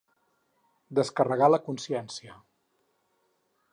[0.99, 2.39] Descarregar la consciència.